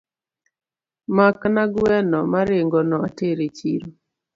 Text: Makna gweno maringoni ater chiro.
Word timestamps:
Makna 1.15 1.63
gweno 1.73 2.19
maringoni 2.33 2.95
ater 3.07 3.39
chiro. 3.57 3.89